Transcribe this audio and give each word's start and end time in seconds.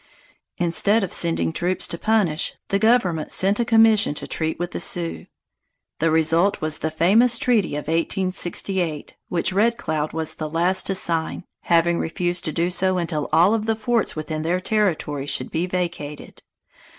Instead 0.57 1.03
of 1.03 1.13
sending 1.13 1.53
troops 1.53 1.87
to 1.87 1.95
punish, 1.95 2.55
the 2.69 2.79
government 2.79 3.31
sent 3.31 3.59
a 3.59 3.63
commission 3.63 4.15
to 4.15 4.25
treat 4.25 4.57
with 4.57 4.71
the 4.71 4.79
Sioux. 4.79 5.27
The 5.99 6.09
result 6.09 6.59
was 6.59 6.79
the 6.79 6.89
famous 6.89 7.37
treaty 7.37 7.75
of 7.75 7.83
1868, 7.85 9.15
which 9.29 9.53
Red 9.53 9.77
Cloud 9.77 10.11
was 10.11 10.33
the 10.33 10.49
last 10.49 10.87
to 10.87 10.95
sign, 10.95 11.43
having 11.65 11.99
refused 11.99 12.43
to 12.45 12.51
do 12.51 12.71
so 12.71 12.97
until 12.97 13.29
all 13.31 13.53
of 13.53 13.67
the 13.67 13.75
forts 13.75 14.15
within 14.15 14.41
their 14.41 14.59
territory 14.59 15.27
should 15.27 15.51
be 15.51 15.67
vacated. 15.67 16.41